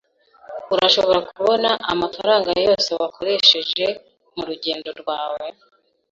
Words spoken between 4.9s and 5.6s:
rwawe?